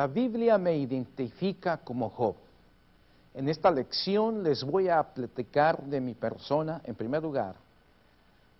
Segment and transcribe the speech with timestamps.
[0.00, 2.34] La Biblia me identifica como Job.
[3.34, 7.54] En esta lección les voy a platicar de mi persona en primer lugar.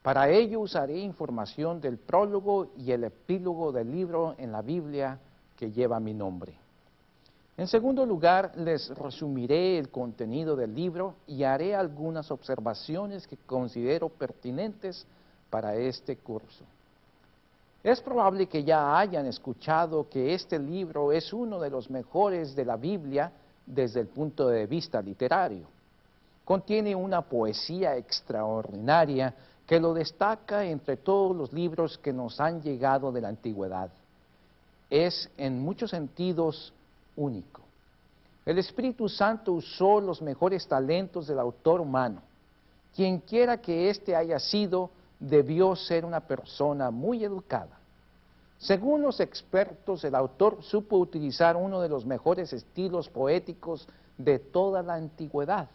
[0.03, 5.19] Para ello usaré información del prólogo y el epílogo del libro en la Biblia
[5.57, 6.53] que lleva mi nombre.
[7.57, 14.11] En segundo lugar, les resumiré el contenido del libro y haré algunas observaciones que considero
[14.11, 15.07] pertinentes
[15.49, 16.67] para este curso.
[17.83, 22.67] Es probable que ya hayan escuchado que este libro es uno de los mejores de
[22.67, 23.33] la Biblia
[23.65, 25.67] desde el punto de vista literario.
[26.45, 29.35] Contiene una poesía extraordinaria
[29.67, 33.91] que lo destaca entre todos los libros que nos han llegado de la antigüedad.
[34.91, 36.75] Es en muchos sentidos
[37.17, 37.63] único.
[38.45, 42.21] El Espíritu Santo usó los mejores talentos del autor humano.
[42.95, 47.80] Quien quiera que éste haya sido, debió ser una persona muy educada.
[48.61, 54.83] Según los expertos, el autor supo utilizar uno de los mejores estilos poéticos de toda
[54.83, 55.67] la antigüedad.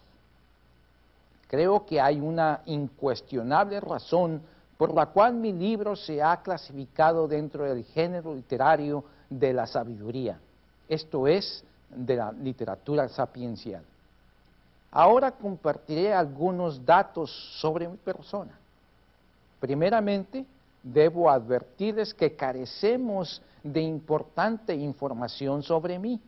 [1.48, 4.40] Creo que hay una incuestionable razón
[4.78, 10.38] por la cual mi libro se ha clasificado dentro del género literario de la sabiduría,
[10.88, 13.82] esto es, de la literatura sapiencial.
[14.92, 18.52] Ahora compartiré algunos datos sobre mi persona.
[19.58, 20.46] Primeramente,
[20.86, 26.20] debo advertirles que carecemos de importante información sobre mí.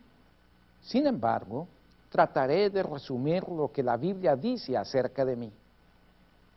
[0.82, 1.68] Sin embargo,
[2.10, 5.52] trataré de resumir lo que la Biblia dice acerca de mí.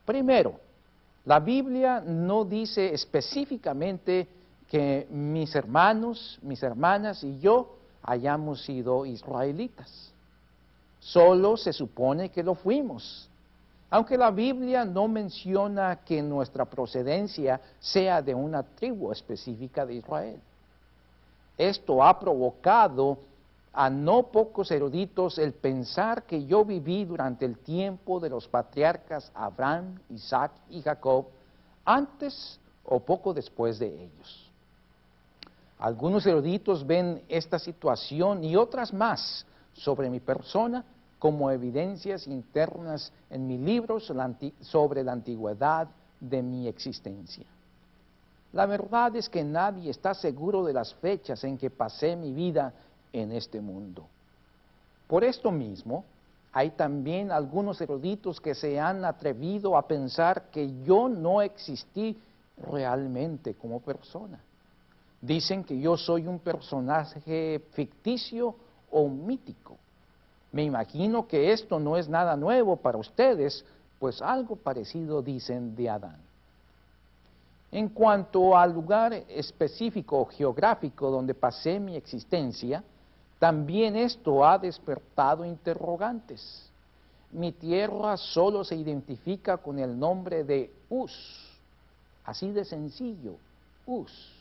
[0.03, 0.59] Primero,
[1.25, 4.27] la Biblia no dice específicamente
[4.67, 10.11] que mis hermanos, mis hermanas y yo hayamos sido israelitas.
[10.99, 13.29] Solo se supone que lo fuimos
[13.91, 20.39] aunque la Biblia no menciona que nuestra procedencia sea de una tribu específica de Israel.
[21.57, 23.17] Esto ha provocado
[23.73, 29.29] a no pocos eruditos el pensar que yo viví durante el tiempo de los patriarcas
[29.35, 31.25] Abraham, Isaac y Jacob,
[31.83, 34.49] antes o poco después de ellos.
[35.79, 40.85] Algunos eruditos ven esta situación y otras más sobre mi persona
[41.21, 45.87] como evidencias internas en mi libro sobre la antigüedad
[46.19, 47.45] de mi existencia.
[48.53, 52.73] La verdad es que nadie está seguro de las fechas en que pasé mi vida
[53.13, 54.07] en este mundo.
[55.05, 56.05] Por esto mismo,
[56.51, 62.19] hay también algunos eruditos que se han atrevido a pensar que yo no existí
[62.57, 64.39] realmente como persona.
[65.21, 68.55] Dicen que yo soy un personaje ficticio
[68.89, 69.77] o mítico.
[70.51, 73.65] Me imagino que esto no es nada nuevo para ustedes,
[73.99, 76.17] pues algo parecido dicen de Adán.
[77.71, 82.83] En cuanto al lugar específico geográfico donde pasé mi existencia,
[83.39, 86.69] también esto ha despertado interrogantes.
[87.31, 91.13] Mi tierra solo se identifica con el nombre de Uz,
[92.25, 93.35] así de sencillo,
[93.85, 94.40] Uz.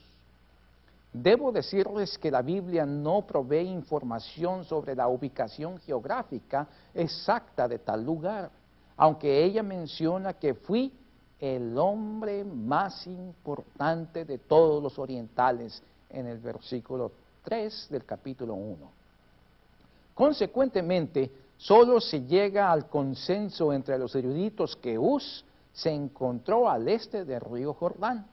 [1.12, 8.04] Debo decirles que la Biblia no provee información sobre la ubicación geográfica exacta de tal
[8.04, 8.50] lugar,
[8.96, 10.92] aunque ella menciona que fui
[11.40, 17.10] el hombre más importante de todos los orientales en el versículo
[17.42, 18.76] 3 del capítulo 1.
[20.14, 27.24] Consecuentemente, solo se llega al consenso entre los eruditos que Uz se encontró al este
[27.24, 28.26] del río Jordán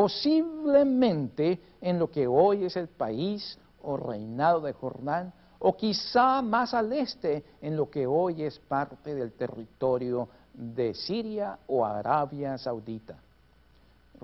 [0.00, 6.72] posiblemente en lo que hoy es el país o reinado de Jordán, o quizá más
[6.72, 13.14] al este en lo que hoy es parte del territorio de Siria o Arabia Saudita.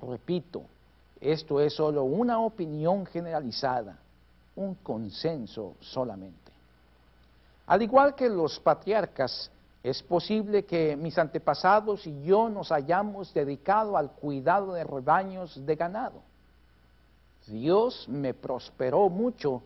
[0.00, 0.62] Repito,
[1.20, 3.98] esto es solo una opinión generalizada,
[4.54, 6.52] un consenso solamente.
[7.66, 9.50] Al igual que los patriarcas,
[9.82, 15.76] es posible que mis antepasados y yo nos hayamos dedicado al cuidado de rebaños de
[15.76, 16.22] ganado.
[17.46, 19.62] Dios me prosperó mucho,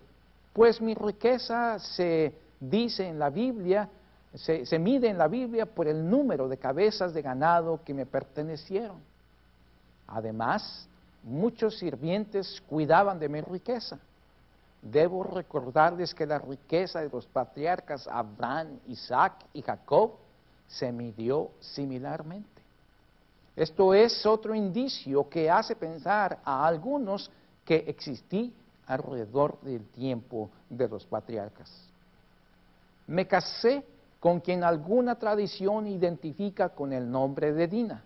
[0.53, 3.89] pues mi riqueza se dice en la Biblia,
[4.35, 8.05] se, se, mide en la Biblia por el número de cabezas de ganado que me
[8.05, 8.99] pertenecieron.
[10.07, 10.87] Además,
[11.23, 13.99] muchos sirvientes cuidaban de mi riqueza.
[14.83, 20.13] Debo recordarles que la riqueza de los patriarcas Abraham, Isaac y Jacob
[20.67, 22.63] se midió similarmente.
[23.57, 27.31] Esto es otro indicio que hace pensar a algunos
[27.65, 28.55] que existí
[28.87, 31.71] alrededor del tiempo de los patriarcas.
[33.07, 33.85] Me casé
[34.19, 38.05] con quien alguna tradición identifica con el nombre de Dina.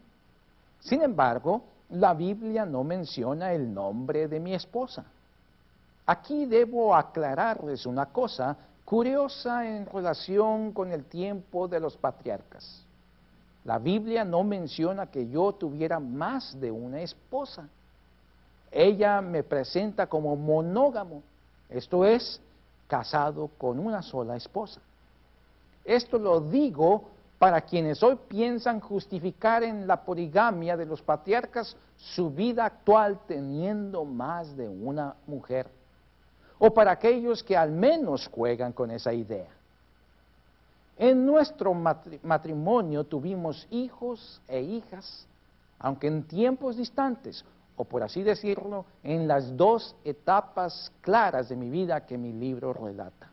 [0.81, 5.05] Sin embargo, la Biblia no menciona el nombre de mi esposa.
[6.07, 12.85] Aquí debo aclararles una cosa curiosa en relación con el tiempo de los patriarcas.
[13.65, 17.67] La Biblia no menciona que yo tuviera más de una esposa.
[18.71, 21.23] Ella me presenta como monógamo,
[21.71, 22.41] esto es,
[22.87, 24.81] casado con una sola esposa.
[25.85, 27.05] Esto lo digo
[27.39, 34.05] para quienes hoy piensan justificar en la poligamia de los patriarcas su vida actual teniendo
[34.05, 35.69] más de una mujer,
[36.65, 39.51] o para aquellos que al menos juegan con esa idea.
[40.97, 45.27] En nuestro matrimonio tuvimos hijos e hijas,
[45.79, 47.45] aunque en tiempos distantes,
[47.77, 52.73] o por así decirlo, en las dos etapas claras de mi vida que mi libro
[52.73, 53.29] relata.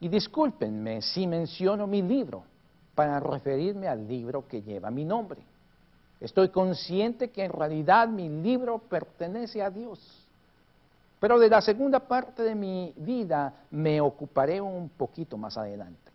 [0.00, 2.42] Y discúlpenme si menciono mi libro
[2.94, 5.42] para referirme al libro que lleva mi nombre.
[6.22, 10.23] Estoy consciente que en realidad mi libro pertenece a Dios.
[11.24, 16.12] Pero de la segunda parte de mi vida me ocuparé un poquito más adelante.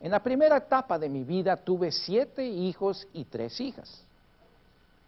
[0.00, 4.04] En la primera etapa de mi vida tuve siete hijos y tres hijas.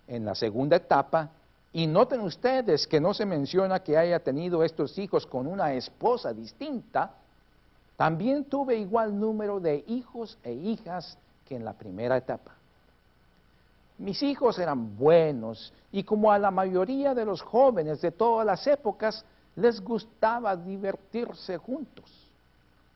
[0.06, 1.30] En la segunda etapa,
[1.72, 6.32] y noten ustedes que no se menciona que haya tenido estos hijos con una esposa
[6.32, 7.10] distinta,
[7.96, 12.52] también tuve igual número de hijos e hijas que en la primera etapa.
[13.98, 18.66] Mis hijos eran buenos y como a la mayoría de los jóvenes de todas las
[18.66, 22.04] épocas, les gustaba divertirse juntos.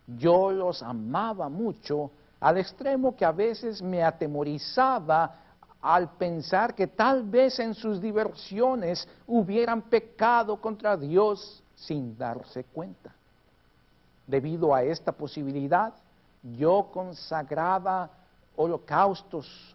[0.06, 5.36] Yo los amaba mucho al extremo que a veces me atemorizaba
[5.80, 13.14] al pensar que tal vez en sus diversiones hubieran pecado contra Dios sin darse cuenta.
[14.26, 15.94] Debido a esta posibilidad,
[16.42, 18.10] yo consagraba
[18.56, 19.74] holocaustos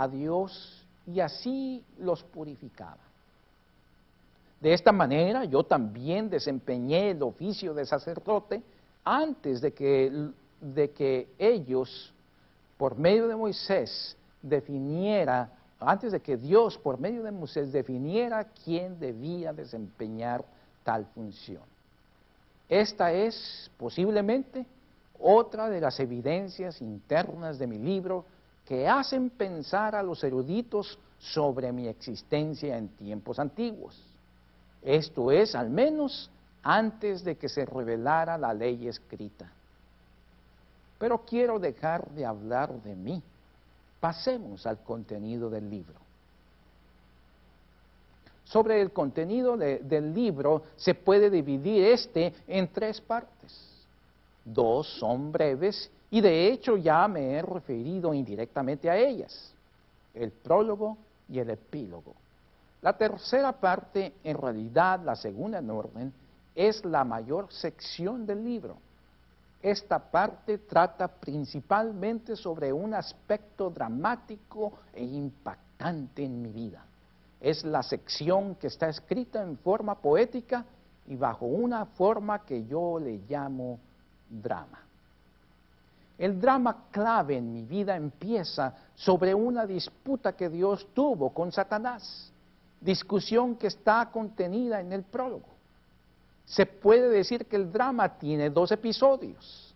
[0.00, 2.96] a Dios y así los purificaba.
[4.58, 8.62] De esta manera yo también desempeñé el oficio de sacerdote
[9.04, 12.14] antes de que, de que ellos,
[12.78, 18.98] por medio de Moisés, definiera, antes de que Dios, por medio de Moisés, definiera quién
[18.98, 20.42] debía desempeñar
[20.82, 21.62] tal función.
[22.70, 24.64] Esta es posiblemente
[25.18, 28.24] otra de las evidencias internas de mi libro
[28.70, 34.00] que hacen pensar a los eruditos sobre mi existencia en tiempos antiguos.
[34.80, 36.30] Esto es, al menos,
[36.62, 39.50] antes de que se revelara la ley escrita.
[41.00, 43.20] Pero quiero dejar de hablar de mí.
[43.98, 45.98] Pasemos al contenido del libro.
[48.44, 53.52] Sobre el contenido del libro se puede dividir este en tres partes.
[54.44, 59.52] Dos son breves y de hecho ya me he referido indirectamente a ellas,
[60.14, 60.96] el prólogo
[61.28, 62.14] y el epílogo.
[62.82, 66.12] La tercera parte, en realidad la segunda en orden,
[66.54, 68.76] es la mayor sección del libro.
[69.62, 76.84] Esta parte trata principalmente sobre un aspecto dramático e impactante en mi vida
[77.40, 80.64] es la sección que está escrita en forma poética
[81.06, 83.80] y bajo una forma que yo le llamo
[84.28, 84.78] drama.
[86.20, 92.30] El drama clave en mi vida empieza sobre una disputa que Dios tuvo con Satanás,
[92.80, 95.48] discusión que está contenida en el prólogo.
[96.44, 99.74] Se puede decir que el drama tiene dos episodios.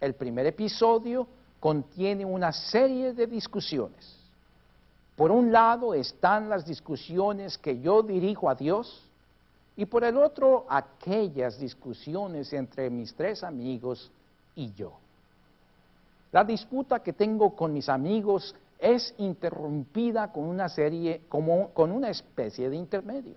[0.00, 1.26] El primer episodio
[1.58, 4.16] contiene una serie de discusiones
[5.16, 9.02] por un lado están las discusiones que yo dirijo a Dios
[9.74, 14.10] y por el otro aquellas discusiones entre mis tres amigos
[14.54, 14.92] y yo.
[16.32, 22.10] La disputa que tengo con mis amigos es interrumpida con una serie, como, con una
[22.10, 23.34] especie de intermedio.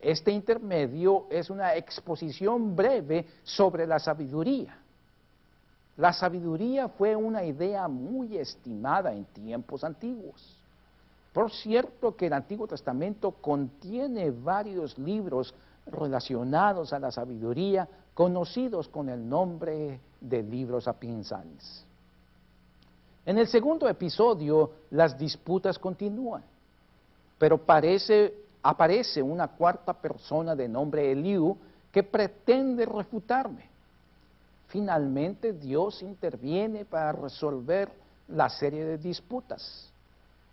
[0.00, 4.78] Este intermedio es una exposición breve sobre la sabiduría.
[5.96, 10.56] La sabiduría fue una idea muy estimada en tiempos antiguos.
[11.32, 15.54] Por cierto que el Antiguo Testamento contiene varios libros
[15.86, 21.84] relacionados a la sabiduría, conocidos con el nombre de libros sapiensales.
[23.26, 26.42] En el segundo episodio, las disputas continúan,
[27.38, 27.60] pero
[28.62, 31.56] aparece una cuarta persona de nombre Eliú
[31.92, 33.68] que pretende refutarme.
[34.68, 37.90] Finalmente, Dios interviene para resolver
[38.28, 39.90] la serie de disputas.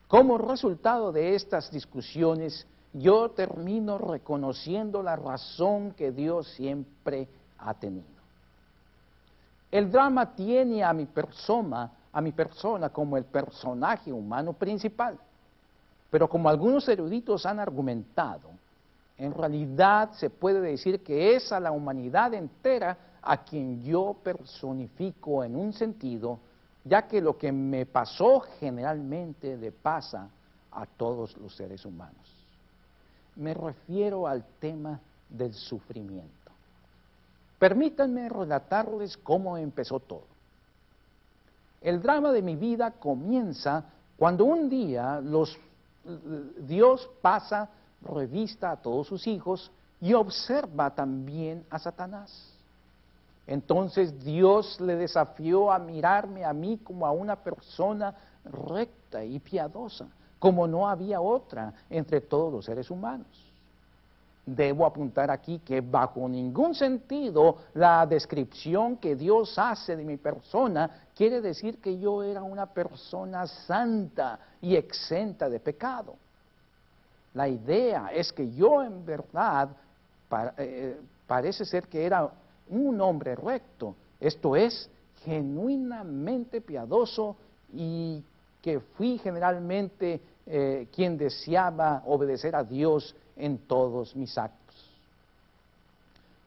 [0.07, 8.05] Como resultado de estas discusiones, yo termino reconociendo la razón que Dios siempre ha tenido.
[9.72, 15.19] El drama tiene a mi persona, a mi persona como el personaje humano principal.
[16.10, 18.51] Pero como algunos eruditos han argumentado,
[19.17, 25.41] En realidad se puede decir que es a la humanidad entera a quien yo personifico
[25.41, 26.38] en un sentido,
[26.84, 30.27] ya que lo que me pasó generalmente le pasa
[30.69, 32.27] a todos los seres humanos.
[33.38, 36.51] Me refiero al tema del sufrimiento.
[37.57, 40.35] Permítanme relatarles cómo empezó todo.
[41.86, 43.86] El drama de mi vida comienza
[44.18, 45.56] cuando un día los,
[46.62, 47.70] Dios pasa
[48.01, 52.51] revista a todos sus hijos y observa también a Satanás.
[53.46, 58.15] Entonces Dios le desafió a mirarme a mí como a una persona
[58.46, 60.08] recta y piadosa,
[60.39, 63.27] como no había otra entre todos los seres humanos.
[64.45, 71.07] Debo apuntar aquí que bajo ningún sentido la descripción que Dios hace de mi persona
[71.15, 76.15] quiere decir que yo era una persona santa y exenta de pecado.
[77.33, 79.69] La idea es que yo en verdad
[80.57, 82.29] eh, parece ser que era
[82.69, 84.89] un hombre recto, esto es,
[85.23, 87.35] genuinamente piadoso
[87.73, 88.23] y
[88.61, 94.75] que fui generalmente eh, quien deseaba obedecer a Dios en todos mis actos.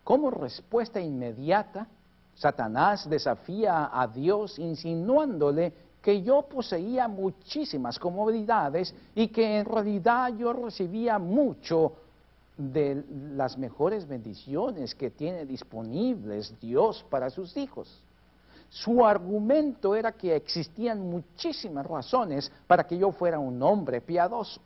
[0.05, 1.87] Como respuesta inmediata,
[2.35, 10.53] Satanás desafía a Dios insinuándole que yo poseía muchísimas comodidades y que en realidad yo
[10.53, 11.93] recibía mucho
[12.57, 13.05] de
[13.35, 18.03] las mejores bendiciones que tiene disponibles Dios para sus hijos.
[18.71, 24.61] Su argumento era que existían muchísimas razones para que yo fuera un hombre piadoso.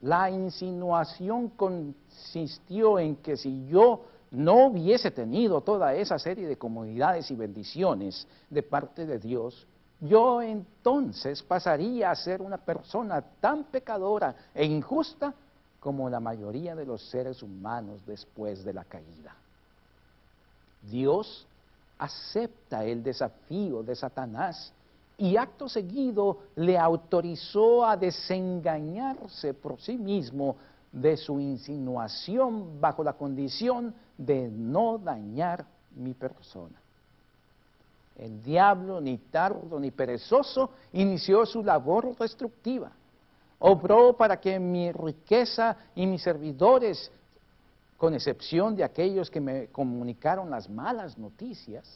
[0.00, 7.30] La insinuación consistió en que si yo no hubiese tenido toda esa serie de comodidades
[7.30, 9.66] y bendiciones de parte de Dios,
[10.00, 15.34] yo entonces pasaría a ser una persona tan pecadora e injusta
[15.78, 19.34] como la mayoría de los seres humanos después de la caída.
[20.82, 21.46] Dios
[21.98, 24.72] acepta el desafío de Satanás
[25.20, 30.56] y acto seguido le autorizó a desengañarse por sí mismo
[30.90, 36.80] de su insinuación bajo la condición de no dañar mi persona.
[38.16, 42.90] El diablo, ni tardo ni perezoso, inició su labor destructiva.
[43.58, 47.10] Obró para que mi riqueza y mis servidores,
[47.98, 51.86] con excepción de aquellos que me comunicaron las malas noticias,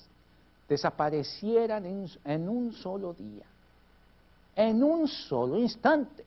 [0.68, 1.84] desaparecieran
[2.24, 3.44] en, un solo día,
[4.56, 6.24] en un solo instante.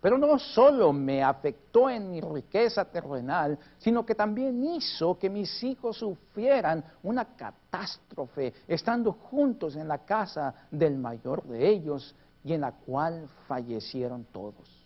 [0.00, 5.62] Pero no solo me afectó en mi riqueza terrenal, sino que también hizo que mis
[5.62, 12.62] hijos sufrieran una catástrofe estando juntos en la casa del mayor de ellos y en
[12.62, 14.82] la cual fallecieron todos.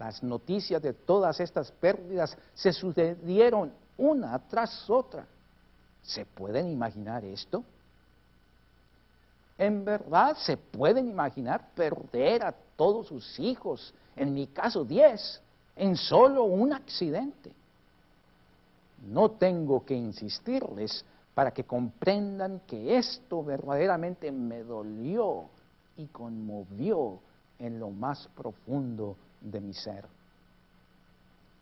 [0.00, 5.26] Las noticias de todas estas pérdidas se sucedieron una tras otra.
[6.02, 7.64] ¿Se pueden imaginar esto?
[9.58, 15.40] En verdad se pueden imaginar perder a todos sus hijos, en mi caso diez,
[15.76, 17.52] en solo un accidente.
[19.06, 21.04] No tengo que insistirles
[21.34, 25.44] para que comprendan que esto verdaderamente me dolió
[25.96, 27.18] y conmovió
[27.58, 30.06] en lo más profundo de mi ser.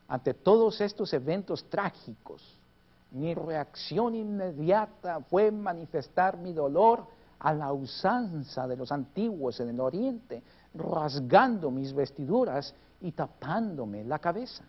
[0.09, 2.58] Ante todos estos eventos trágicos,
[3.11, 7.05] mi reacción inmediata fue manifestar mi dolor
[7.39, 10.43] a la usanza de los antiguos en el oriente,
[10.75, 14.65] rasgando mis vestiduras y tapándome la cabeza.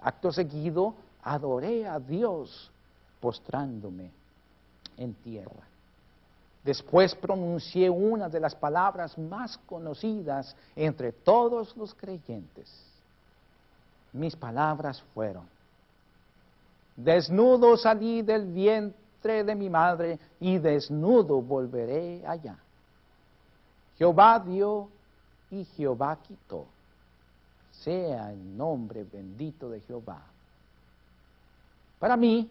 [0.00, 2.70] Acto seguido, adoré a Dios
[3.20, 4.10] postrándome
[4.96, 5.64] en tierra.
[6.64, 12.70] Después pronuncié una de las palabras más conocidas entre todos los creyentes.
[14.12, 15.46] Mis palabras fueron,
[16.96, 22.56] Desnudo salí del vientre de mi madre y desnudo volveré allá.
[23.98, 24.88] Jehová dio
[25.50, 26.66] y Jehová quitó.
[27.82, 30.22] Sea el nombre bendito de Jehová.
[31.98, 32.48] Para mí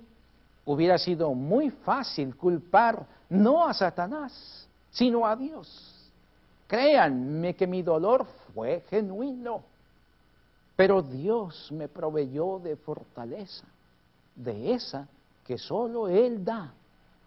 [0.65, 6.11] hubiera sido muy fácil culpar no a Satanás, sino a Dios.
[6.67, 9.63] Créanme que mi dolor fue genuino,
[10.75, 13.65] pero Dios me proveyó de fortaleza
[14.35, 15.07] de esa
[15.45, 16.73] que solo Él da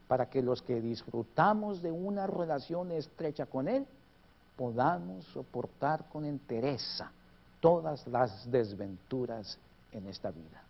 [0.09, 3.87] para que los que disfrutamos de una relación estrecha con Él
[4.57, 7.11] podamos soportar con entereza
[7.61, 9.59] todas las desventuras
[9.93, 10.63] en esta vida.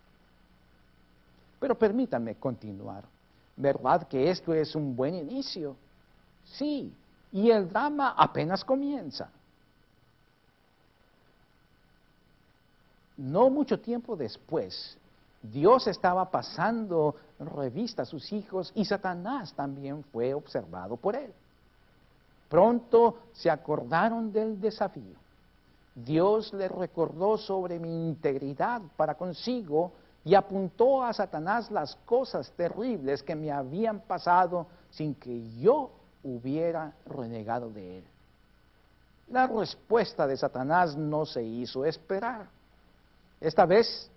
[1.59, 3.03] Pero permítanme continuar.
[3.55, 5.75] ¿Verdad que esto es un buen inicio?
[6.43, 6.93] Sí,
[7.31, 9.29] y el drama apenas comienza.
[13.17, 14.95] no mucho tiempo después,
[15.51, 21.33] Dios estaba pasando revista a sus hijos y Satanás también fue observado por él.
[22.49, 25.15] Pronto se acordaron del desafío.
[25.95, 29.91] Dios le recordó sobre mi integridad para consigo
[30.23, 35.91] y apuntó a Satanás las cosas terribles que me habían pasado sin que yo
[36.23, 38.03] hubiera renegado de él.
[39.29, 42.47] La respuesta de Satanás no se hizo esperar.
[43.41, 44.09] Esta vez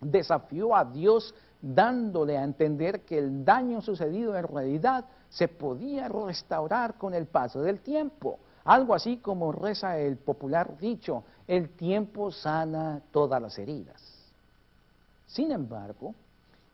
[0.00, 6.94] desafió a Dios dándole a entender que el daño sucedido en realidad se podía restaurar
[6.94, 8.38] con el paso del tiempo.
[8.64, 14.02] Algo así como reza el popular dicho, el tiempo sana todas las heridas.
[15.26, 16.14] Sin embargo,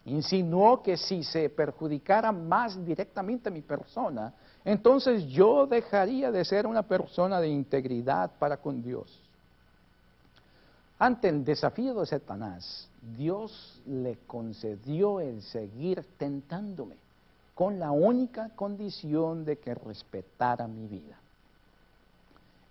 [0.07, 4.33] insinuó que si se perjudicara más directamente mi persona,
[4.65, 9.21] entonces yo dejaría de ser una persona de integridad para con Dios.
[10.99, 16.97] Ante el desafío de Satanás, Dios le concedió el seguir tentándome
[17.55, 21.19] con la única condición de que respetara mi vida.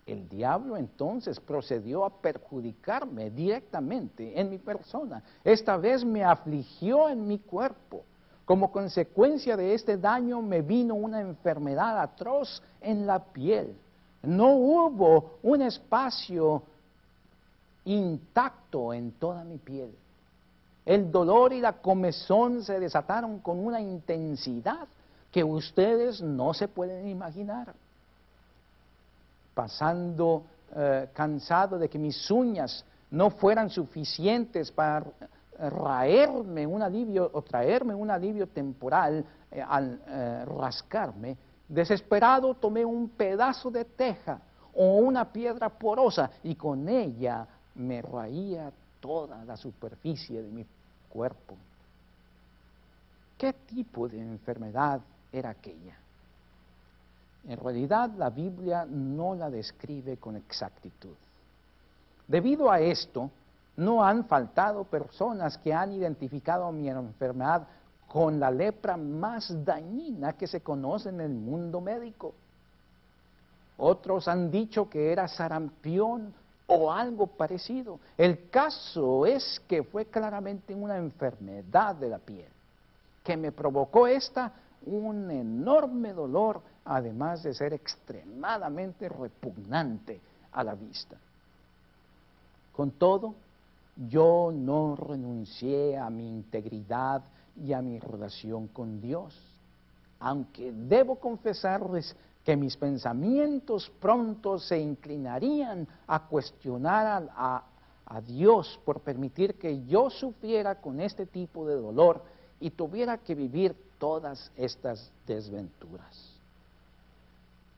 [0.06, 5.22] El diablo entonces procedió a perjudicarme directamente en mi persona.
[5.44, 8.02] Esta vez me afligió en mi cuerpo.
[8.44, 13.76] Como consecuencia de este daño me vino una enfermedad atroz en la piel.
[14.22, 16.62] No hubo un espacio
[17.84, 19.94] intacto en toda mi piel.
[20.84, 24.88] El dolor y la comezón se desataron con una intensidad
[25.30, 27.72] que ustedes no se pueden imaginar.
[29.54, 35.04] Pasando eh, cansado de que mis uñas no fueran suficientes para
[35.58, 41.36] raerme un alivio o traerme un alivio temporal eh, al eh, rascarme,
[41.68, 44.40] desesperado tomé un pedazo de teja
[44.74, 50.64] o una piedra porosa y con ella me raía toda la superficie de mi
[51.12, 51.56] cuerpo.
[53.36, 55.00] ¿Qué tipo de enfermedad
[55.32, 55.96] era aquella?
[57.44, 61.14] En realidad la Biblia no la describe con exactitud.
[62.28, 63.30] Debido a esto,
[63.76, 67.66] no han faltado personas que han identificado mi enfermedad
[68.06, 72.34] con la lepra más dañina que se conoce en el mundo médico.
[73.76, 76.32] Otros han dicho que era sarampión
[76.72, 78.00] o algo parecido.
[78.16, 82.48] El caso es que fue claramente una enfermedad de la piel,
[83.22, 84.52] que me provocó esta
[84.84, 90.20] un enorme dolor, además de ser extremadamente repugnante
[90.52, 91.16] a la vista.
[92.74, 93.34] Con todo,
[94.08, 97.22] yo no renuncié a mi integridad
[97.62, 99.38] y a mi relación con Dios,
[100.18, 107.64] aunque debo confesarles que mis pensamientos pronto se inclinarían a cuestionar a,
[108.26, 112.22] Dios por permitir que yo sufriera con este tipo de dolor
[112.60, 116.36] y tuviera que vivir todas estas desventuras.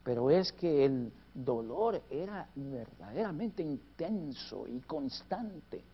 [0.02, 5.84] Pero es que el dolor era verdaderamente intenso y constante.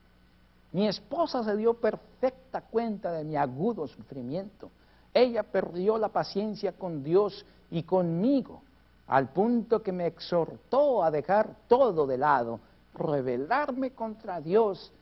[0.72, 4.70] Mi esposa se dio perfecta cuenta de mi agudo sufrimiento.
[5.12, 8.62] Ella perdió la paciencia con Dios y conmigo,
[9.06, 12.60] al punto que me exhortó a dejar todo de lado,
[12.94, 14.92] rebelarme contra Dios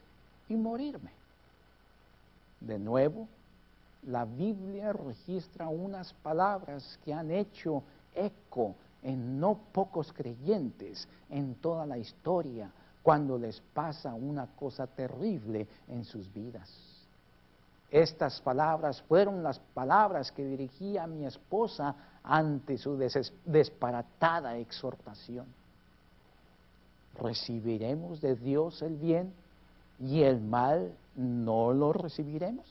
[0.49, 1.11] y morirme.
[2.61, 3.29] De nuevo,
[4.07, 7.83] la Biblia registra unas palabras que han hecho
[8.15, 12.71] eco en no pocos creyentes en toda la historia
[13.03, 16.88] cuando les pasa una cosa terrible en sus vidas.
[17.91, 22.99] Estas palabras fueron las palabras que dirigía a mi esposa ante su
[23.47, 25.47] desparatada exhortación.
[27.21, 29.33] ¿Recibiremos de Dios el bien
[29.99, 32.67] y el mal no lo recibiremos?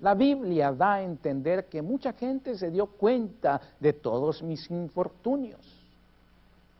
[0.00, 5.64] La Biblia da a entender que mucha gente se dio cuenta de todos mis infortunios.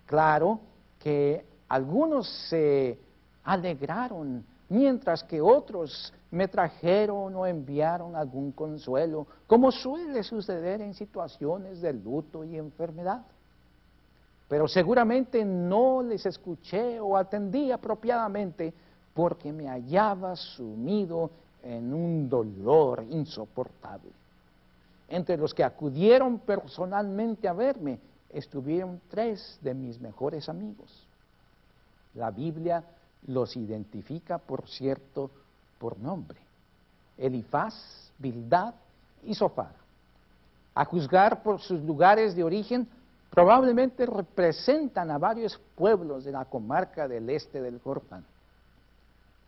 [0.04, 0.58] Claro
[0.98, 2.98] que algunos se
[3.44, 11.80] alegraron mientras que otros me trajeron o enviaron algún consuelo, como suele suceder en situaciones
[11.80, 13.22] de luto y enfermedad.
[14.48, 18.74] Pero seguramente no les escuché o atendí apropiadamente
[19.14, 21.30] porque me hallaba sumido
[21.62, 24.10] en un dolor insoportable.
[25.08, 31.06] Entre los que acudieron personalmente a verme estuvieron tres de mis mejores amigos.
[32.14, 32.84] La Biblia
[33.26, 35.30] los identifica, por cierto,
[35.78, 36.38] por nombre.
[37.16, 38.74] Elifaz, Bildad
[39.24, 39.72] y Sofar.
[40.74, 42.88] A juzgar por sus lugares de origen,
[43.30, 48.24] probablemente representan a varios pueblos de la comarca del este del Jordán.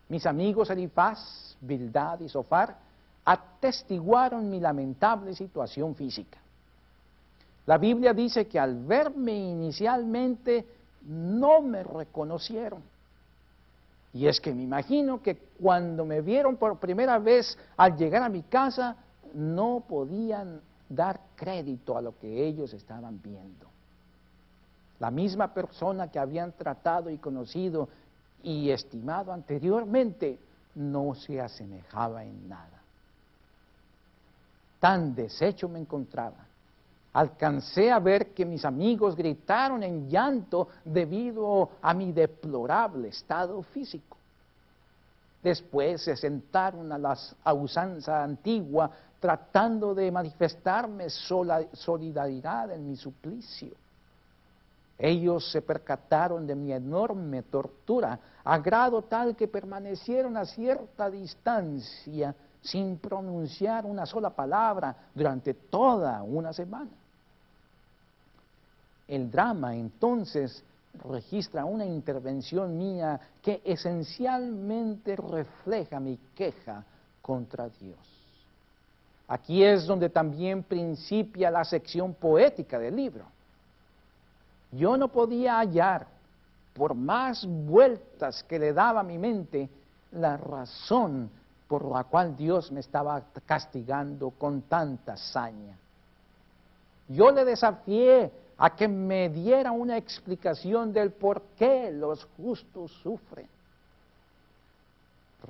[0.08, 2.76] Mis amigos Elifaz, Bildad y Sofar
[3.24, 6.38] atestiguaron mi lamentable situación física.
[7.66, 10.64] La Biblia dice que al verme inicialmente
[11.02, 12.82] no me reconocieron.
[14.16, 18.31] Y es que me imagino que cuando me vieron por primera vez al llegar a
[18.31, 18.96] mi casa,
[19.35, 23.66] no podían dar crédito a lo que ellos estaban viendo.
[25.00, 27.90] La misma persona que habían tratado y conocido
[28.42, 30.38] y estimado anteriormente
[30.76, 32.81] no se asemejaba en nada.
[34.81, 36.46] Tan deshecho me encontraba.
[37.16, 44.18] Alcancé a ver que mis amigos gritaron en llanto debido a mi deplorable estado físico.
[45.42, 53.70] Después se sentaron a la usanza antigua tratando de manifestarme solidaridad en mi suplicio.
[54.98, 62.35] Ellos se percataron de mi enorme tortura, a grado tal que permanecieron a cierta distancia
[62.61, 66.90] sin pronunciar una sola palabra durante toda una semana.
[69.08, 70.64] El drama entonces
[71.04, 76.84] registra una intervención mía que esencialmente refleja mi queja
[77.22, 77.98] contra Dios.
[79.28, 83.24] Aquí es donde también principia la sección poética del libro.
[84.72, 86.06] Yo no podía hallar,
[86.74, 89.68] por más vueltas que le daba mi mente,
[90.12, 91.30] la razón
[91.68, 95.76] por la cual Dios me estaba castigando con tanta saña.
[97.08, 103.48] Yo le desafié a que me diera una explicación del por qué los justos sufren.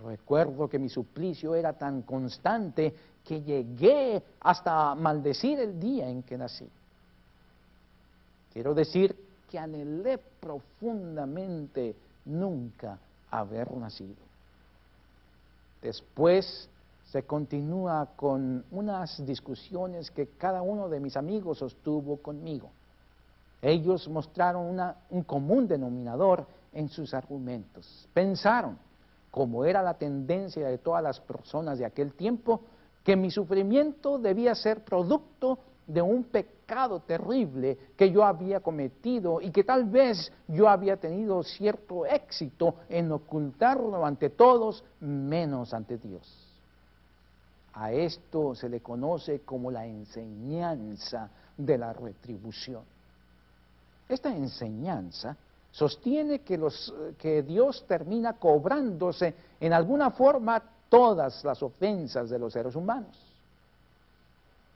[0.04, 6.36] Recuerdo que mi suplicio era tan constante que llegué hasta maldecir el día en que
[6.36, 6.68] nací.
[8.52, 9.16] Quiero decir
[9.50, 12.98] que anhelé profundamente nunca
[13.30, 14.16] haber nacido.
[15.80, 16.68] Después
[17.04, 22.70] se continúa con unas discusiones que cada uno de mis amigos sostuvo conmigo.
[23.62, 24.78] Ellos mostraron
[25.10, 28.08] un común denominador en sus argumentos.
[28.12, 28.78] Pensaron,
[29.30, 32.60] como era la tendencia de todas las personas de aquel tiempo,
[33.02, 39.50] que mi sufrimiento debía ser producto de un pecado terrible que yo había cometido y
[39.50, 46.46] que tal vez yo había tenido cierto éxito en ocultarlo ante todos, menos ante Dios.
[47.74, 52.82] A esto se le conoce como la enseñanza de la retribución.
[54.08, 55.36] Esta enseñanza
[55.72, 63.16] sostiene que, Dios termina cobrándose en alguna forma todas las ofensas de los seres humanos.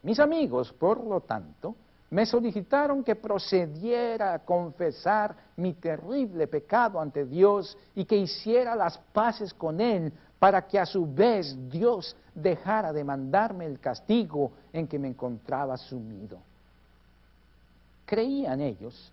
[0.02, 1.74] Mis amigos, por lo tanto,
[2.10, 8.98] me solicitaron que procediera a confesar mi terrible pecado ante Dios y que hiciera las
[8.98, 14.88] paces con Él para que a su vez Dios dejara de mandarme el castigo en
[14.88, 16.38] que me encontraba sumido.
[18.06, 19.12] Creían ellos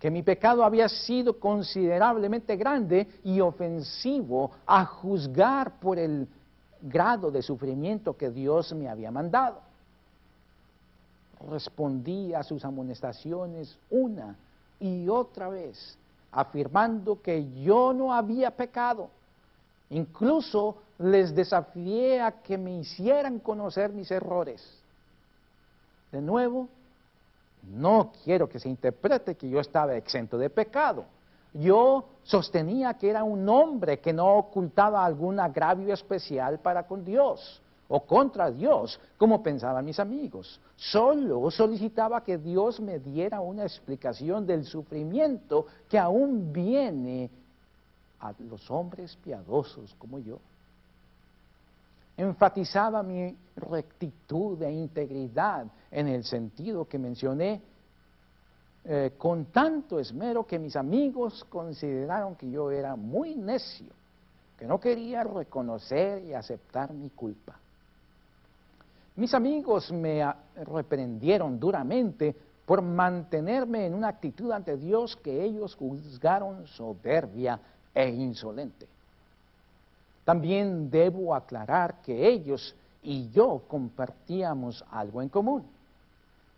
[0.00, 6.28] que mi pecado había sido considerablemente grande y ofensivo a juzgar por el
[6.82, 9.66] grado de sufrimiento que Dios me había mandado
[11.48, 14.36] respondí a sus amonestaciones una
[14.80, 15.96] y otra vez,
[16.32, 19.10] afirmando que yo no había pecado.
[19.90, 24.62] Incluso les desafié a que me hicieran conocer mis errores.
[26.10, 26.68] De nuevo,
[27.70, 31.04] no quiero que se interprete que yo estaba exento de pecado.
[31.52, 37.62] Yo sostenía que era un hombre que no ocultaba algún agravio especial para con Dios
[37.88, 40.60] o contra Dios, como pensaban mis amigos.
[40.76, 47.30] Solo solicitaba que Dios me diera una explicación del sufrimiento que aún viene
[48.20, 50.38] a los hombres piadosos como yo.
[52.16, 57.60] Enfatizaba mi rectitud e integridad en el sentido que mencioné
[58.84, 63.92] eh, con tanto esmero que mis amigos consideraron que yo era muy necio,
[64.58, 67.58] que no quería reconocer y aceptar mi culpa.
[69.16, 70.22] Mis amigos me
[70.64, 77.58] reprendieron duramente por mantenerme en una actitud ante Dios que ellos juzgaron soberbia
[77.94, 78.86] e insolente.
[80.26, 85.64] También debo aclarar que ellos y yo compartíamos algo en común.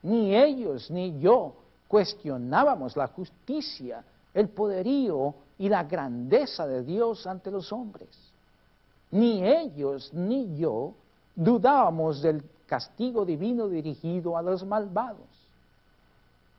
[0.05, 1.55] Ni ellos ni yo
[1.87, 4.03] cuestionábamos la justicia,
[4.33, 8.09] el poderío y la grandeza de Dios ante los hombres.
[9.11, 10.95] Ni ellos ni yo
[11.37, 15.29] dudábamos del castigo divino dirigido a los malvados.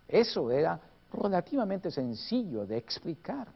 [0.08, 0.80] Eso era
[1.12, 3.48] relativamente sencillo de explicar.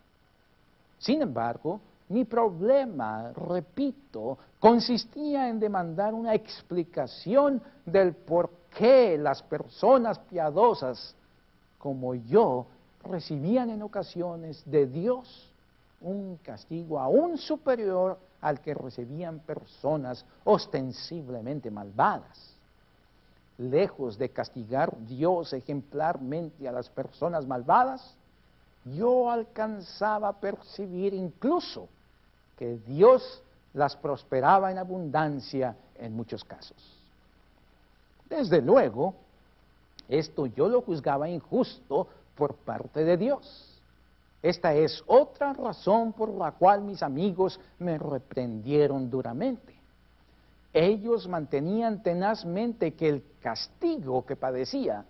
[0.98, 10.20] Sin embargo, Mi problema, repito, consistía en demandar una explicación del por qué las personas
[10.20, 11.16] piadosas
[11.78, 12.66] como yo
[13.04, 15.50] recibían en ocasiones de Dios
[16.02, 22.56] un castigo aún superior al que recibían personas ostensiblemente malvadas.
[23.58, 28.16] Lejos de castigar Dios ejemplarmente a las personas malvadas,
[28.86, 31.88] yo alcanzaba a percibir incluso
[32.58, 33.41] que Dios
[33.74, 36.78] las prosperaba en abundancia en muchos casos.
[38.30, 39.15] Desde luego,
[40.08, 43.69] esto yo lo juzgaba injusto por parte de Dios.
[44.41, 49.74] Esta es otra razón por la cual mis amigos me reprendieron duramente.
[50.74, 55.06] Ellos mantenían tenazmente que el castigo que padecía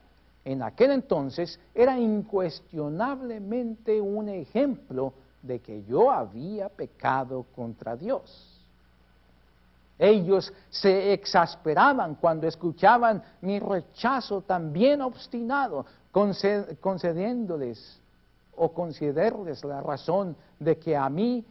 [0.46, 8.50] en aquel entonces era incuestionablemente un ejemplo de que yo había pecado contra Dios.
[10.00, 18.02] Ellos se exasperaban cuando escuchaban mi rechazo también obstinado, concediéndoles
[18.56, 21.46] o concederles la razón de que a mí,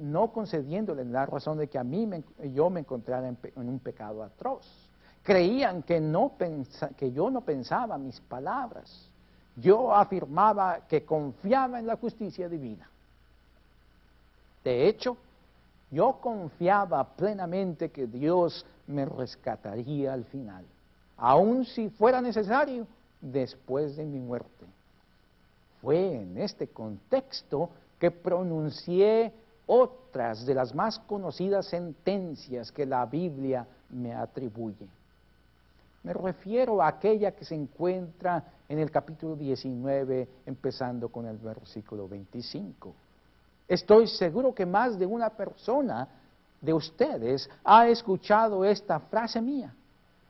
[0.00, 2.08] no concediéndoles la razón de que a mí
[2.54, 4.85] yo me encontrara en, un pecado atroz.
[5.26, 6.34] Creían que, no
[6.96, 9.08] que yo no pensaba mis palabras.
[9.56, 12.88] Yo afirmaba que confiaba en la justicia divina.
[14.62, 15.16] De hecho,
[15.90, 20.64] yo confiaba plenamente que Dios me rescataría al final,
[21.16, 22.86] aun si fuera necesario,
[23.20, 24.64] después de mi muerte.
[25.82, 29.32] Fue en este contexto que pronuncié
[29.66, 34.86] otras de las más conocidas sentencias que la Biblia me atribuye.
[36.06, 42.06] Me refiero a aquella que se encuentra en el capítulo 19, empezando con el versículo
[42.06, 42.94] 25.
[43.66, 46.06] Estoy seguro que más de una persona
[46.60, 49.74] de ustedes ha escuchado esta frase mía.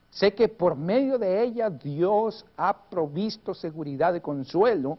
[0.09, 4.97] Sé que por medio de ella Dios ha provisto seguridad y consuelo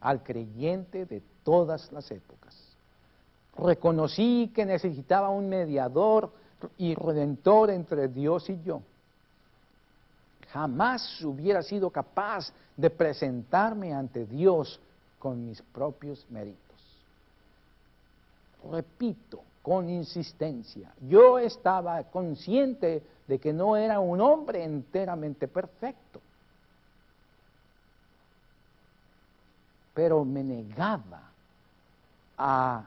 [0.00, 2.56] al creyente de todas las épocas.
[3.56, 6.32] Reconocí que necesitaba un mediador
[6.78, 8.82] y redentor entre Dios y yo.
[10.52, 14.80] Jamás hubiera sido capaz de presentarme ante Dios
[15.18, 16.58] con mis propios méritos.
[18.70, 26.20] Repito con insistencia, yo estaba consciente de que no era un hombre enteramente perfecto.
[29.94, 31.22] pero me negaba
[32.36, 32.84] a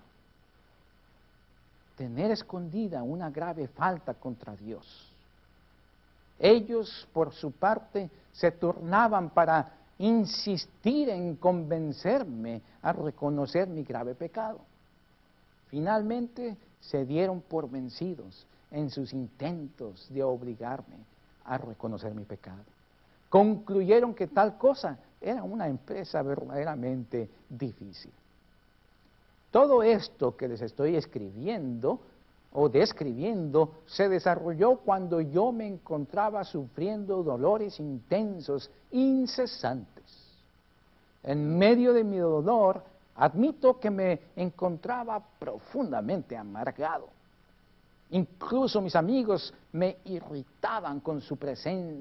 [1.95, 5.11] tener escondida una grave falta contra Dios.
[6.39, 14.59] Ellos, por su parte, se turnaban para insistir en convencerme a reconocer mi grave pecado.
[15.69, 20.97] Finalmente se dieron por vencidos en sus intentos de obligarme
[21.45, 22.63] a reconocer mi pecado.
[23.29, 28.11] Concluyeron que tal cosa era una empresa verdaderamente difícil.
[29.51, 32.01] Todo esto que les estoy escribiendo
[32.55, 40.05] o describiendo se desarrolló cuando yo me encontraba sufriendo dolores intensos, incesantes.
[41.23, 42.81] En medio de mi dolor,
[43.15, 47.09] admito que me encontraba profundamente amargado.
[48.11, 51.37] Incluso mis amigos me irritaban con su,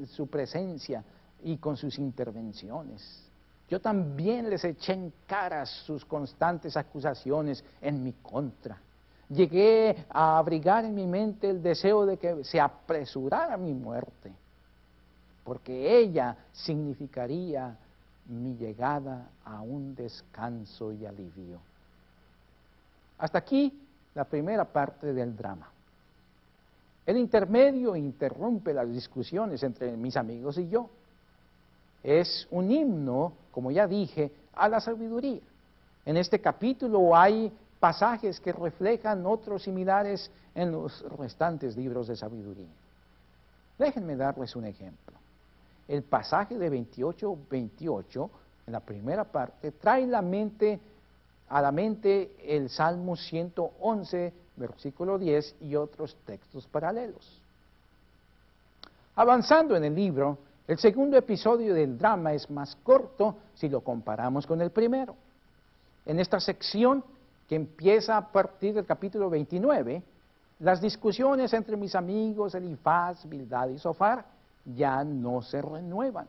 [0.07, 1.05] su presencia
[1.43, 3.25] y con sus intervenciones.
[3.69, 8.79] Yo también les eché en cara sus constantes acusaciones en mi contra.
[9.29, 14.33] Llegué a abrigar en mi mente el deseo de que se apresurara mi muerte,
[15.45, 17.77] porque ella significaría
[18.27, 21.59] mi llegada a un descanso y alivio.
[23.19, 23.81] Hasta aquí
[24.15, 25.71] la primera parte del drama.
[27.07, 30.89] El intermedio interrumpe las discusiones entre mis amigos y yo
[32.03, 35.41] es un himno, como ya dije, a la sabiduría.
[36.05, 37.51] En este capítulo hay
[37.85, 42.73] pasajes que reflejan otros similares en los restantes libros de sabiduría.
[43.79, 45.15] Déjenme darles un ejemplo.
[45.87, 48.31] El pasaje de 28-28,
[48.69, 50.81] en la primera parte, trae la mente,
[51.51, 57.39] a la mente el Salmo 111, versículo 10 y otros textos paralelos.
[59.15, 64.47] Avanzando en el libro, el segundo episodio del drama es más corto si lo comparamos
[64.47, 65.15] con el primero.
[66.07, 67.05] En esta sección,
[67.49, 70.03] que empieza a partir del capítulo 29,
[70.61, 74.25] las discusiones entre mis amigos Elifaz, Bildad y Sofar
[74.65, 76.27] ya no se renuevan.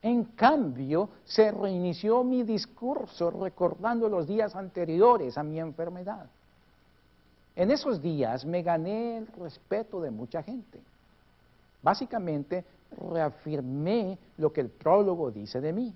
[0.00, 6.26] En cambio, se reinició mi discurso recordando los días anteriores a mi enfermedad.
[7.56, 10.80] En esos días me gané el respeto de mucha gente.
[11.82, 12.64] Básicamente,
[13.10, 15.92] reafirmé lo que el prólogo dice de mí.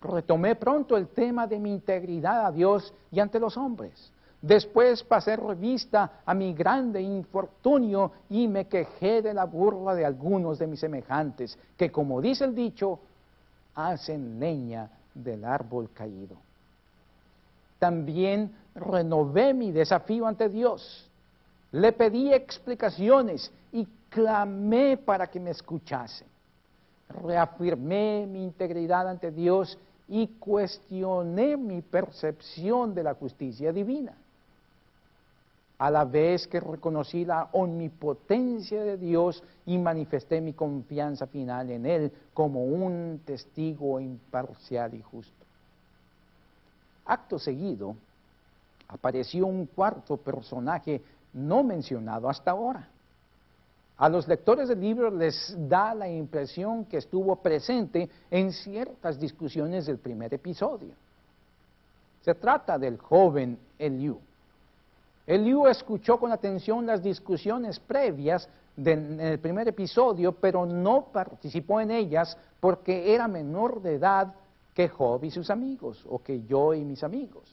[0.00, 4.12] Retomé pronto el tema de mi integridad a Dios y ante los hombres.
[4.40, 10.58] Después pasé revista a mi grande infortunio y me quejé de la burla de algunos
[10.58, 12.98] de mis semejantes, que como dice el dicho,
[13.74, 16.36] hacen leña del árbol caído.
[17.78, 21.10] También renové mi desafío ante Dios.
[21.72, 26.24] Le pedí explicaciones y clamé para que me escuchase.
[27.22, 29.78] Reafirmé mi integridad ante Dios
[30.10, 34.12] y cuestioné mi percepción de la justicia divina,
[35.78, 41.86] a la vez que reconocí la omnipotencia de Dios y manifesté mi confianza final en
[41.86, 45.46] Él como un testigo imparcial y justo.
[47.06, 47.94] Acto seguido,
[48.88, 51.00] apareció un cuarto personaje
[51.32, 52.88] no mencionado hasta ahora,
[54.00, 59.84] a los lectores del libro les da la impresión que estuvo presente en ciertas discusiones
[59.84, 60.94] del primer episodio.
[62.22, 64.18] Se trata del joven Eliú.
[65.26, 71.90] Eliú escuchó con atención las discusiones previas del el primer episodio, pero no participó en
[71.90, 74.32] ellas porque era menor de edad
[74.74, 77.44] que Job y sus amigos, o que yo y mis amigos.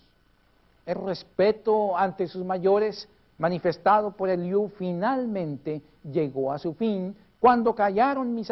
[0.86, 8.34] El respeto ante sus mayores manifestado por Eliú, finalmente llegó a su fin cuando callaron
[8.34, 8.52] mis,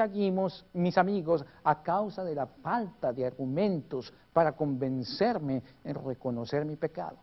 [0.74, 7.18] mis amigos a causa de la falta de argumentos para convencerme en reconocer mi pecado.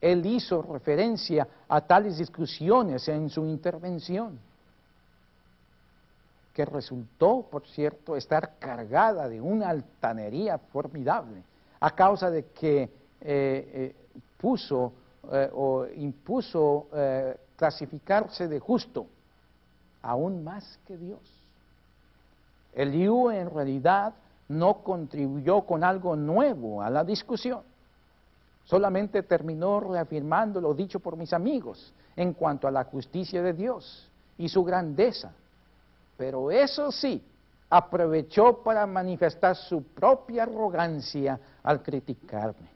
[0.00, 4.38] Él hizo referencia a tales discusiones en su intervención,
[6.52, 11.42] que resultó, por cierto, estar cargada de una altanería formidable,
[11.80, 13.96] a causa de que eh, eh,
[14.38, 14.92] puso
[15.32, 19.06] eh, o impuso eh, clasificarse de justo,
[20.02, 21.20] aún más que Dios.
[22.72, 24.14] Eliú en realidad
[24.48, 27.62] no contribuyó con algo nuevo a la discusión,
[28.64, 34.08] solamente terminó reafirmando lo dicho por mis amigos en cuanto a la justicia de Dios
[34.38, 35.32] y su grandeza.
[36.16, 37.20] Pero eso sí,
[37.68, 42.75] aprovechó para manifestar su propia arrogancia al criticarme.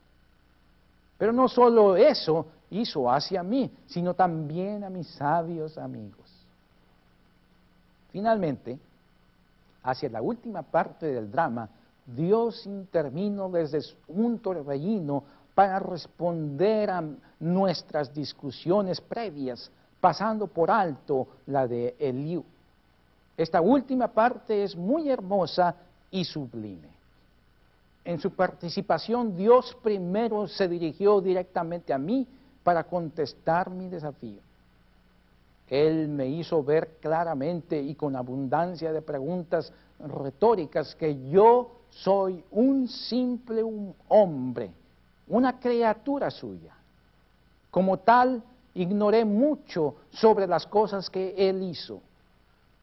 [1.21, 6.33] Pero no solo eso hizo hacia mí, sino también a mis sabios amigos.
[8.11, 8.79] Finalmente,
[9.83, 11.69] hacia la última parte del drama,
[12.07, 15.23] Dios intervino desde un torbellino
[15.55, 17.05] para responder a
[17.39, 22.43] nuestras discusiones previas, pasando por alto la de Eliú.
[23.37, 25.75] Esta última parte es muy hermosa
[26.11, 27.00] y sublime.
[28.05, 32.27] En su participación, Dios primero se dirigió directamente a mí
[32.63, 34.41] para contestar mi desafío.
[35.69, 42.89] Él me hizo ver claramente y con abundancia de preguntas retóricas que yo soy un
[42.89, 43.63] simple
[44.09, 44.73] hombre,
[45.29, 46.75] una criatura suya.
[47.71, 48.43] Como tal,
[48.75, 52.01] ignoré mucho sobre las cosas que él hizo.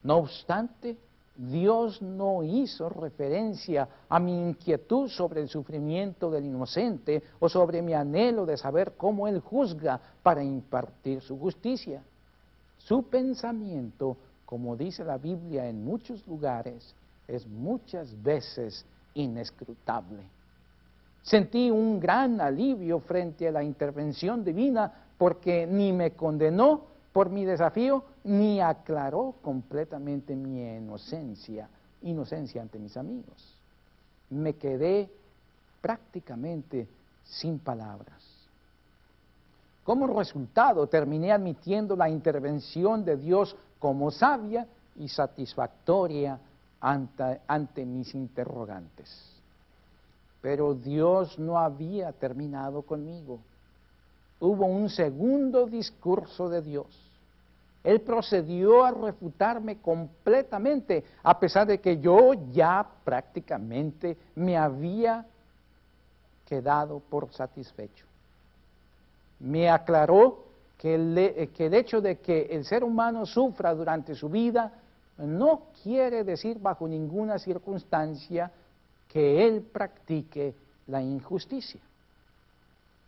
[0.02, 0.96] No obstante,
[1.38, 7.94] Dios no hizo referencia a mi inquietud sobre el sufrimiento del inocente o sobre mi
[7.94, 12.02] anhelo de saber cómo Él juzga para impartir su justicia.
[12.76, 16.92] Su pensamiento, como dice la Biblia en muchos lugares,
[17.28, 18.84] es muchas veces
[19.14, 20.24] inescrutable.
[21.22, 27.44] Sentí un gran alivio frente a la intervención divina porque ni me condenó por mi
[27.44, 31.68] desafío, ni aclaró completamente mi inocencia,
[32.02, 33.56] inocencia ante mis amigos.
[34.30, 35.10] Me quedé
[35.80, 36.86] prácticamente
[37.24, 38.22] sin palabras.
[39.82, 46.38] Como resultado, terminé admitiendo la intervención de Dios como sabia y satisfactoria
[46.80, 49.10] ante, ante mis interrogantes.
[50.40, 53.40] Pero Dios no había terminado conmigo.
[54.38, 57.07] Hubo un segundo discurso de Dios
[57.84, 65.24] él procedió a refutarme completamente, a pesar de que yo ya prácticamente me había
[66.44, 68.04] quedado por satisfecho.
[69.40, 70.48] Me aclaró
[70.82, 74.72] eh, que, el hecho de que el ser humano sufra durante su vida
[75.18, 78.52] no quiere decir bajo ninguna circunstancia
[79.08, 80.54] que él practique
[80.86, 81.80] la injusticia.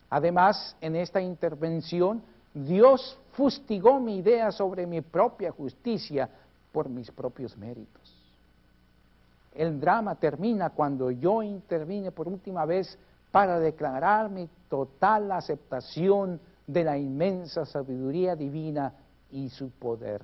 [0.09, 2.21] Además, en esta intervención,
[2.53, 6.29] Dios fustigó mi idea sobre mi propia justicia
[6.71, 8.15] por mis propios méritos.
[9.53, 12.97] El drama termina cuando yo intervine por última vez
[13.31, 18.93] para declarar mi total aceptación de la inmensa sabiduría divina
[19.31, 20.21] y su poder.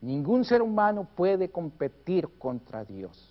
[0.00, 3.28] Ningún ser humano puede competir contra Dios.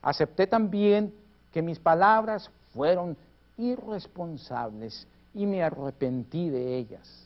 [0.00, 1.12] Acepté también
[1.52, 3.16] que mis palabras fueron
[3.58, 7.25] irresponsables y me arrepentí de ellas.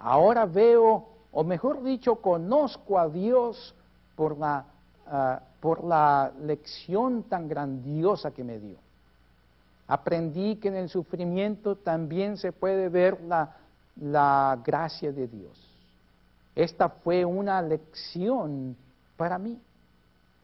[0.00, 3.74] Ahora veo, o mejor dicho, conozco a Dios
[4.16, 4.64] por la,
[5.06, 8.78] ah, por la lección tan grandiosa que me dio.
[9.86, 13.56] Aprendí que en el sufrimiento también se puede ver la,
[13.96, 15.70] la gracia de Dios.
[16.54, 18.76] Esta fue una lección
[19.16, 19.60] para mí.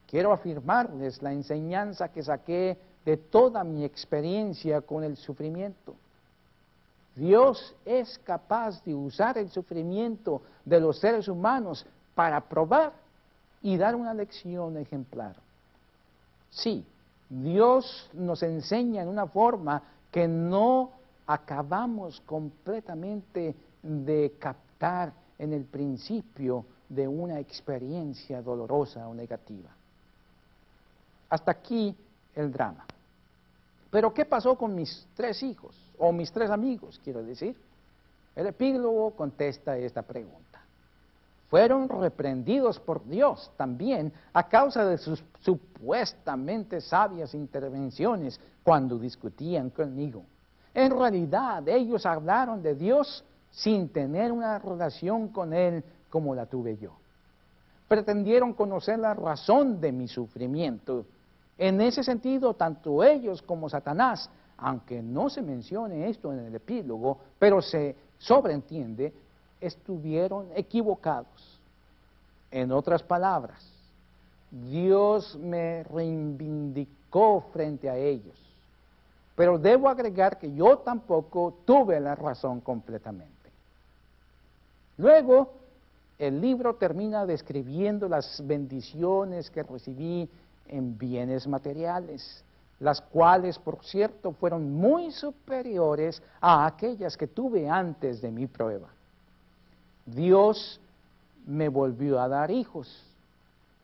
[0.06, 5.94] Quiero afirmarles la enseñanza que saqué de toda mi experiencia con el sufrimiento.
[7.16, 12.92] Dios es capaz de usar el sufrimiento de los seres humanos para probar
[13.62, 15.34] y dar una lección ejemplar.
[16.50, 16.84] Sí,
[17.30, 20.90] Dios nos enseña en una forma que no
[21.26, 29.70] acabamos completamente de captar en el principio de una experiencia dolorosa o negativa.
[31.30, 31.96] Hasta aquí
[32.34, 32.84] el drama.
[33.90, 35.85] Pero ¿qué pasó con mis tres hijos?
[35.98, 37.56] O mis tres amigos, quiero decir.
[38.34, 40.60] El epílogo contesta esta pregunta.
[41.48, 50.24] Fueron reprendidos por Dios también a causa de sus supuestamente sabias intervenciones cuando discutían conmigo.
[50.74, 56.76] En realidad ellos hablaron de Dios sin tener una relación con Él como la tuve
[56.76, 56.92] yo.
[57.88, 61.06] Pretendieron conocer la razón de mi sufrimiento
[61.56, 64.28] en ese sentido, tanto ellos como Satanás,
[64.58, 69.12] aunque no se mencione esto en el epílogo, pero se sobreentiende,
[69.60, 71.60] estuvieron equivocados.
[72.50, 73.62] En otras palabras,
[74.50, 78.36] Dios me reivindicó frente a ellos.
[79.34, 83.34] Pero debo agregar que yo tampoco tuve la razón completamente.
[84.96, 85.52] Luego,
[86.18, 90.30] el libro termina describiendo las bendiciones que recibí
[90.68, 92.42] en bienes materiales,
[92.78, 98.88] las cuales, por cierto, fueron muy superiores a aquellas que tuve antes de mi prueba.
[100.04, 100.80] Dios
[101.46, 103.02] me volvió a dar hijos.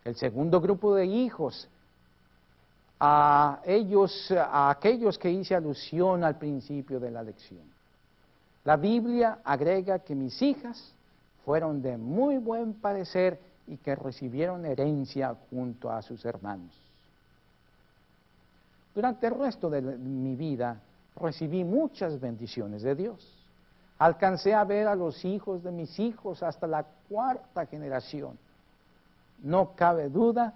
[0.05, 1.69] El segundo grupo de hijos,
[3.01, 7.63] a ellos, a aquellos que hice alusión al principio de la lección.
[8.65, 10.93] La Biblia agrega que mis hijas
[11.45, 16.82] fueron de muy buen parecer y que recibieron herencia junto a sus hermanos.
[18.95, 20.81] Durante el resto de mi vida
[21.17, 23.39] recibí muchas bendiciones de Dios.
[23.99, 28.39] Alcancé a ver a los hijos de mis hijos hasta la cuarta generación.
[29.43, 30.55] No cabe duda,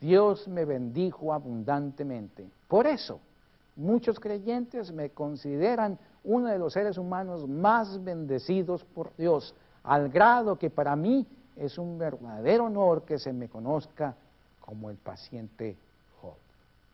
[0.00, 2.48] Dios me bendijo abundantemente.
[2.68, 3.20] Por eso,
[3.76, 9.54] muchos creyentes me consideran uno de los seres humanos más bendecidos por Dios,
[9.84, 14.14] al grado que para mí es un verdadero honor que se me conozca
[14.60, 15.76] como el paciente